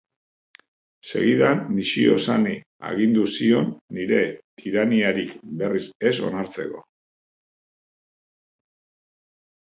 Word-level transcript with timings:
Segidan, 1.09 1.59
Nishio-sani 1.73 2.53
agindu 2.91 3.25
zion 3.33 3.67
nire 3.97 4.21
tiraniarik 4.61 5.35
berriz 5.59 5.83
ez 6.13 6.13
onartzeko. 6.31 6.81